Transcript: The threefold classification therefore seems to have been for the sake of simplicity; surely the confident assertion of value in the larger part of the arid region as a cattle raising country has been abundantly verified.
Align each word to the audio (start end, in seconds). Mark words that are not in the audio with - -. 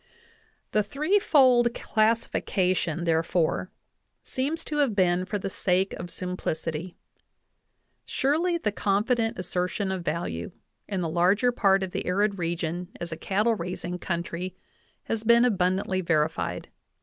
The 0.71 0.81
threefold 0.81 1.75
classification 1.75 3.03
therefore 3.03 3.69
seems 4.23 4.63
to 4.63 4.77
have 4.77 4.95
been 4.95 5.25
for 5.25 5.37
the 5.37 5.47
sake 5.47 5.93
of 5.93 6.09
simplicity; 6.09 6.97
surely 8.07 8.57
the 8.57 8.71
confident 8.71 9.37
assertion 9.37 9.91
of 9.91 10.03
value 10.03 10.53
in 10.87 11.01
the 11.01 11.07
larger 11.07 11.51
part 11.51 11.83
of 11.83 11.91
the 11.91 12.07
arid 12.07 12.39
region 12.39 12.87
as 12.99 13.11
a 13.11 13.15
cattle 13.15 13.53
raising 13.53 13.99
country 13.99 14.55
has 15.03 15.23
been 15.23 15.45
abundantly 15.45 16.01
verified. 16.01 16.69